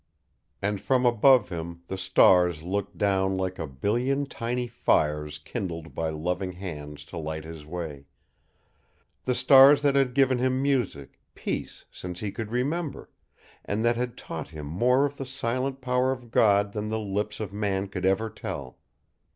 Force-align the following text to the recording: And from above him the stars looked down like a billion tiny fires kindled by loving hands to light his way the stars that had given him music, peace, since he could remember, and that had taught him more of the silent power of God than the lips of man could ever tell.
And 0.63 0.81
from 0.81 1.05
above 1.05 1.49
him 1.49 1.83
the 1.85 1.95
stars 1.95 2.63
looked 2.63 2.97
down 2.97 3.37
like 3.37 3.59
a 3.59 3.67
billion 3.67 4.25
tiny 4.25 4.65
fires 4.65 5.37
kindled 5.37 5.93
by 5.93 6.09
loving 6.09 6.53
hands 6.53 7.05
to 7.05 7.19
light 7.19 7.43
his 7.43 7.67
way 7.67 8.05
the 9.25 9.35
stars 9.35 9.83
that 9.83 9.93
had 9.93 10.15
given 10.15 10.39
him 10.39 10.59
music, 10.59 11.19
peace, 11.35 11.85
since 11.91 12.19
he 12.19 12.31
could 12.31 12.49
remember, 12.49 13.11
and 13.63 13.85
that 13.85 13.95
had 13.95 14.17
taught 14.17 14.49
him 14.49 14.65
more 14.65 15.05
of 15.05 15.17
the 15.17 15.25
silent 15.27 15.81
power 15.81 16.11
of 16.11 16.31
God 16.31 16.71
than 16.73 16.87
the 16.87 16.97
lips 16.97 17.39
of 17.39 17.53
man 17.53 17.87
could 17.87 18.03
ever 18.03 18.27
tell. 18.27 18.79